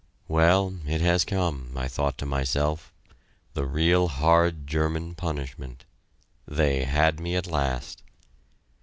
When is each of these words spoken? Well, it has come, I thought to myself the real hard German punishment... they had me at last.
Well, 0.27 0.79
it 0.87 0.99
has 1.01 1.23
come, 1.23 1.73
I 1.75 1.87
thought 1.87 2.17
to 2.17 2.25
myself 2.25 2.91
the 3.53 3.67
real 3.67 4.07
hard 4.07 4.65
German 4.65 5.13
punishment... 5.13 5.85
they 6.47 6.85
had 6.85 7.19
me 7.19 7.35
at 7.35 7.45
last. 7.45 8.01